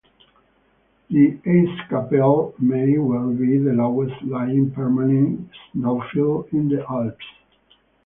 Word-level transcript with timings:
The 1.11 1.37
"Eiskapelle" 1.45 2.55
may 2.57 2.97
well 2.97 3.29
be 3.29 3.59
the 3.59 3.73
lowest 3.73 4.19
lying 4.23 4.71
permanent 4.71 5.47
snowfield 5.75 6.47
in 6.51 6.69
the 6.69 6.83
Alps. 6.89 7.23